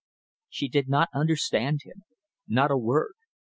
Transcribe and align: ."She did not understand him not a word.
."She 0.49 0.67
did 0.67 0.89
not 0.89 1.09
understand 1.13 1.81
him 1.83 2.05
not 2.47 2.71
a 2.71 2.75
word. 2.75 3.13